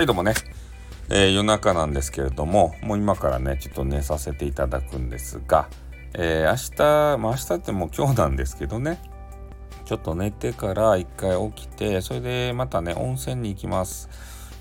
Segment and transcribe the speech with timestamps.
[0.00, 0.32] はい、どうもね、
[1.10, 5.68] えー、夜中なんですけれども、もう今からね、ちょっと寝させていただくんですが、
[6.14, 8.98] えー、明日、まあ明日ってもう今日なんですけどね、
[9.84, 14.08] ちょっと寝てから一回起きて、それでまたね、温泉に行きます。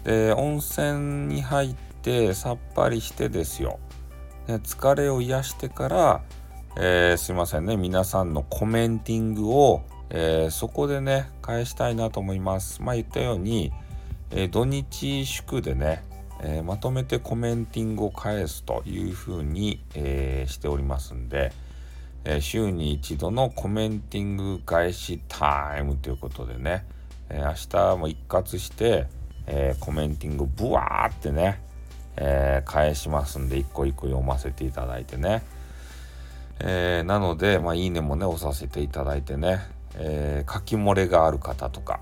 [0.04, 3.80] で、温泉に入ってさっぱりしてですよ。
[4.50, 6.22] ね、疲れを癒してから、
[6.76, 12.82] えー、すいませんね、皆さんのコメンティングを、えー、そこでね、返したいなと思います。
[12.82, 13.72] まあ言ったように、
[14.32, 16.04] えー、土日祝でね、
[16.42, 21.52] えー、まとめてコメンティングを返すというふうに、えー、しておりますんで、
[22.26, 26.86] え週に一度のコメンティング返しタイムということでね、
[27.30, 29.08] え明日も一括して、
[29.48, 31.62] えコメンティングブワーってね、
[32.18, 35.44] え返しますんで一個一個読ませていただいてね、
[36.60, 39.60] えなので、まあ、いいねもね押させていただいてね、
[39.96, 42.02] え書き漏れがある方とか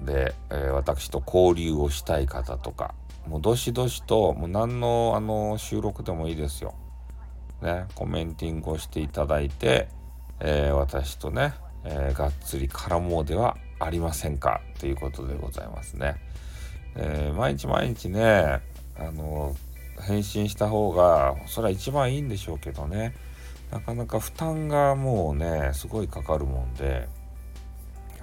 [0.00, 2.94] で、えー、私と交流をしたい方とか
[3.26, 6.74] もうどしどしともう何のあの収録でもいいですよ。
[7.62, 9.88] ね、コメンティングをしていただいて、
[10.38, 16.16] えー、私とね、えー、がっつり絡もうではありませんかということでございますね。
[16.96, 18.60] え、毎日毎日ね、
[18.98, 19.54] あの
[20.00, 23.14] 返信した方がそれは一番いいんでしょうけどね
[23.70, 27.08] なかなか負担がもうねすごいかかるもんで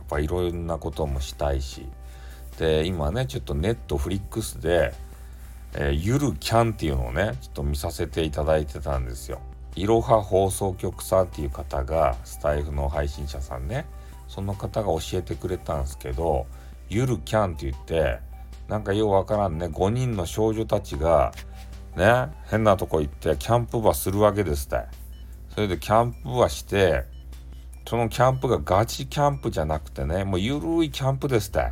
[0.10, 1.88] ぱいろんなこともしたいし
[2.58, 4.94] で今ねちょっとネットフリックスで、
[5.74, 9.40] えー、ゆるキャンっていうのをねちょっと見させていただいてたんですよ。
[9.76, 13.86] いろは放送局さんっていう方がスタイフの配信者さんね
[14.28, 16.48] その方が教えてくれたんですけど
[16.90, 18.20] ゆるキャンって言って
[18.70, 21.34] なんかようわからんね5人の少女たちが
[21.98, 24.86] ね変なとこ行ってキャンプ場するわけですって
[25.54, 27.04] それでキャンプ場して
[27.88, 31.72] そのキャンプがガチキャンプじゃなくてね、もうゆるいキャンプですって。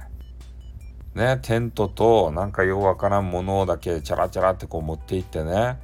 [1.16, 5.80] ね、テントとなんかようわからんものだけチャラチャラってこう持っていってね、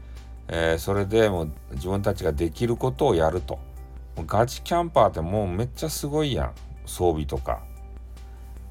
[0.47, 3.59] えー、それでもう自分たちができることをやると。
[4.16, 6.53] もうガチキャンパーってもうめっちゃすごいやん。
[6.85, 7.62] 装備とか。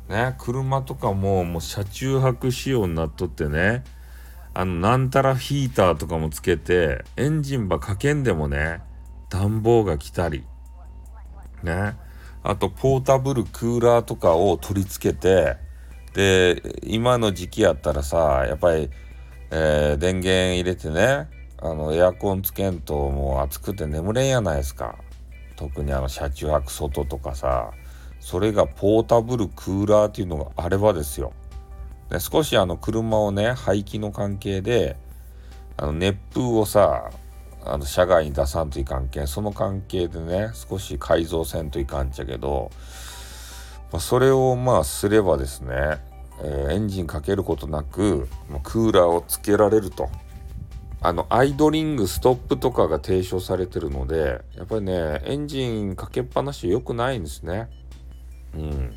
[0.09, 3.85] ね、車とかももう車中泊仕様になっとってね、
[4.55, 8.81] あの、なんたらヒーターとかもつけて、エンジンばかけんでもね、
[9.29, 10.45] 暖房が来たり、
[11.63, 11.97] ね。
[12.43, 15.57] あと、ポータブルクーラーとかを取り付けて、
[16.15, 18.91] で、今の時期やったらさ、やっぱり、
[19.51, 21.29] えー、電源入れてね、
[21.61, 24.97] あの、エアコンつけんともう暑くて眠れんやないですか。
[25.57, 27.73] 特にあの、車中泊外とかさ、
[28.21, 31.33] それがポータブルクーラーっていうのがあればですよ。
[32.11, 34.97] で少しあの車をね排気の関係で
[35.77, 37.11] あの熱風をさ
[37.69, 42.71] あの社外に出さんといかんけんその関係でね少し改造せんといかんちゃけど、
[43.93, 45.99] まあ、それをまあすればですね、
[46.43, 48.27] えー、エンジンかけることなく
[48.63, 50.09] クーラーをつけられると。
[51.01, 57.69] あのアイドリングストップとかが提唱されてるのでやっぱりねエンジンかけっぱなし良くないんですね。
[58.55, 58.95] うん。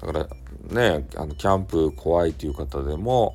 [0.00, 0.26] だから
[0.70, 3.34] ねあのキャンプ怖いという方でも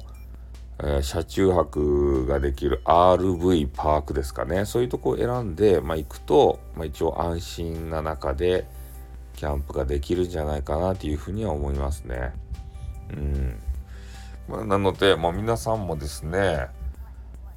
[0.84, 8.66] え、車中泊ができる RV パークですかねそういうとこを選んで、まあ、行くと、まあ、一応安心な中で
[9.36, 12.34] キャンプができるんじゃないかなというふうには思いますね。
[13.12, 13.60] うん
[14.48, 16.68] まあ、なので、まあ、皆さんもですね、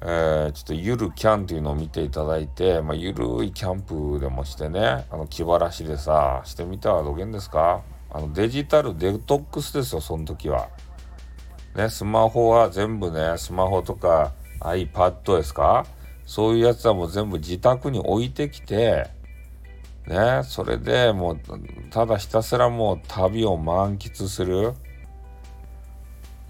[0.01, 7.81] えー、ちょっとゆるキャンというのを見ていただいて、まあ、ゆるいキャンプでもしてねあの気晴らしでさしてみたらどげんですか？
[8.11, 10.69] あのデジタルデトックスですよその時は。
[11.75, 14.31] ね、スマホは全部ね、スマホとか
[14.61, 15.85] iPad ですか？
[16.25, 19.09] そういうやつはもう全部自宅に置いてきて、
[20.07, 21.39] ね、それでもう、
[21.89, 24.73] ただひたすらもう旅を満喫する。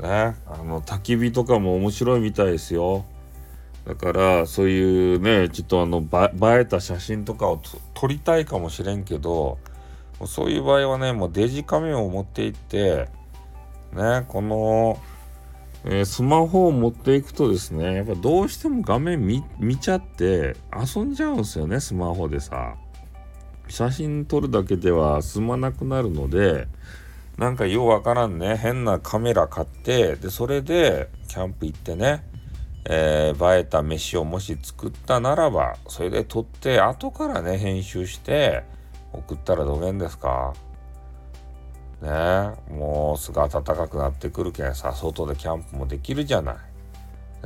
[0.02, 3.06] ね、あの、焚き火とかも面白いみたいですよ。
[3.88, 7.62] だから、そういうね、ちょっとあの、映えた写真とかを
[7.94, 9.58] 撮りたいかもしれんけど、
[10.26, 13.08] そういう場合はね、もうデジカメを持って行って、
[13.94, 15.00] ね、この、
[15.88, 19.26] えー、スマホを持っていくとですねやっぱどうしても画面
[19.60, 22.76] 見ちゃって遊んじゃうんですよねスマホでさ。
[23.68, 26.68] 写真撮るだけでは済まなくなるので
[27.38, 32.24] なんかようわからんね変なカメラ買ってでそれでキャンプ行ってね、
[32.86, 38.64] えー、映えた飯をもし作ったならばそれで撮って後からね編集して
[39.14, 40.54] 送ったらどげんですか？
[42.06, 42.54] ね。
[42.70, 46.56] もうすぐ暖かくなってくるけんさ外でキャンプもできるじゃない。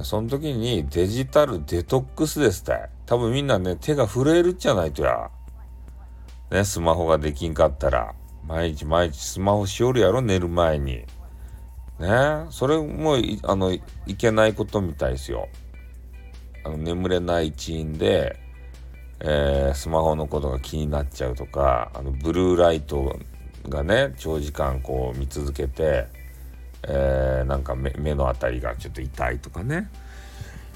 [0.03, 2.89] その時にデジタルデトックスですって。
[3.05, 5.31] 多分みんなね手が震えるじゃないとや。
[6.51, 8.13] ねスマホができんかったら。
[8.45, 11.05] 毎日毎日スマホしよるやろ寝る前に。
[11.99, 13.81] ねそれもあのい
[14.17, 15.47] けないことみたいですよ。
[16.65, 18.37] あの眠れない一因で、
[19.19, 23.19] えー、スマホのことが気になっちゃうとかあのブルーライト
[23.67, 26.07] がね長時間こう見続けて、
[26.83, 29.89] えー、なんか目の辺りがちょっと痛いとかね。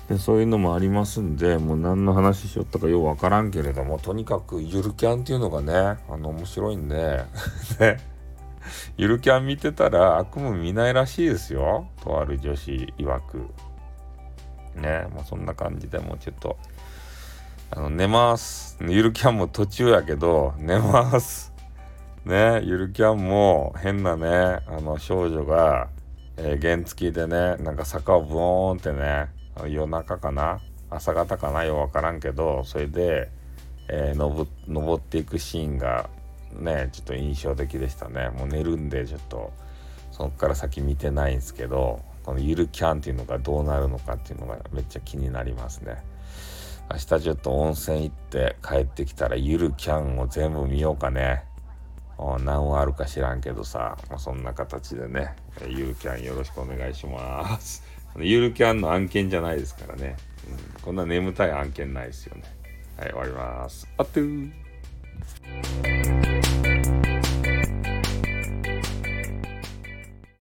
[0.09, 7.23] でそういうのもありますんでもう何の話しよったかようわからんけれどもとにかくゆるキャンっていうのがねあの面白いんで
[7.79, 7.97] ね。
[8.97, 11.87] ゆるキャン見てたら悪夢見ないらしいですよ。
[12.01, 13.37] とある女子曰く。
[14.75, 16.57] ねまあそんな感じでもうちょっと
[17.71, 18.77] あの寝ます。
[18.81, 21.52] ゆるキャンも途中やけど寝ます。
[22.25, 24.27] ねゆるキャンも変なね
[24.67, 25.89] あの少女が、
[26.37, 29.27] えー、原付でねなんか坂をブーンってね
[29.67, 33.29] 夜中かな朝方かなよう分からんけどそれで、
[33.89, 36.09] えー、登っていくシーンが
[36.53, 38.29] ねちょっと印象的でしたね。
[38.29, 39.51] もう寝るんでちょっと
[40.11, 45.97] そっから先見てないんですけどこのゆるキャンっていうのがどうなるのかっていうのがめっちゃ気になりますね。
[46.91, 51.43] 明日ちょっと温泉行って帰ってきたらゆるキャンを全部見ようかね。
[52.17, 55.35] 何話あるか知らんけどさ、まあ、そんな形でね
[55.67, 57.83] ゆるキャンよろしくお願いします。
[58.19, 60.15] ゆるキャンの案件じゃないですからね、
[60.47, 62.43] うん、こんな眠たい案件ないですよね。
[62.97, 63.87] はい終わります。
[63.97, 64.19] あっと